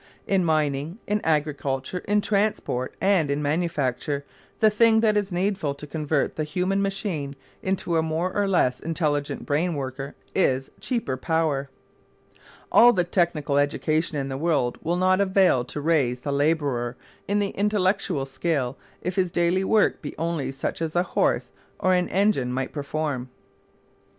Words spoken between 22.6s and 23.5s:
perform.